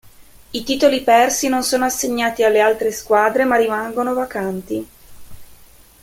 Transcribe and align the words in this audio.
I 0.49 0.63
titoli 0.63 1.03
persi 1.03 1.47
non 1.47 1.61
sono 1.61 1.85
assegnati 1.85 2.41
alle 2.41 2.59
altre 2.59 2.91
squadre 2.91 3.43
ma 3.43 3.55
rimangono 3.55 4.15
vacanti. 4.15 4.87